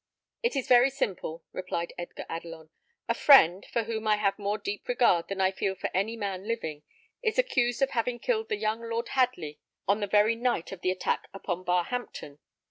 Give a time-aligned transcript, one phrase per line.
[0.41, 2.71] "It is very simple," replied Edgar Adelon.
[3.07, 6.47] "A friend, for whom I have more deep regard than I feel for any man
[6.47, 6.81] living,
[7.21, 10.89] is accused of having killed the young Lord Hadley on the very night of the
[10.89, 12.39] attack upon Barhampton.